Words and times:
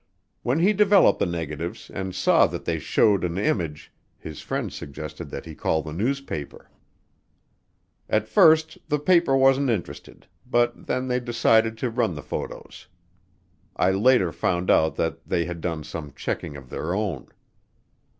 When 0.41 0.57
he 0.57 0.73
developed 0.73 1.19
the 1.19 1.27
negatives 1.27 1.91
and 1.93 2.15
saw 2.15 2.47
that 2.47 2.65
they 2.65 2.79
showed 2.79 3.23
an 3.23 3.37
image, 3.37 3.93
his 4.17 4.41
friend 4.41 4.73
suggested 4.73 5.29
that 5.29 5.45
he 5.45 5.53
call 5.53 5.83
the 5.83 5.93
newspaper. 5.93 6.71
At 8.09 8.27
first 8.27 8.79
the 8.89 8.97
paper 8.97 9.37
wasn't 9.37 9.69
interested 9.69 10.25
but 10.43 10.87
then 10.87 11.07
they 11.07 11.19
decided 11.19 11.77
to 11.77 11.91
run 11.91 12.15
the 12.15 12.23
photos. 12.23 12.87
I 13.75 13.91
later 13.91 14.31
found 14.31 14.71
out 14.71 14.95
that 14.95 15.23
they 15.27 15.45
had 15.45 15.61
done 15.61 15.83
some 15.83 16.13
checking 16.15 16.57
of 16.57 16.71
their 16.71 16.95
own. 16.95 17.27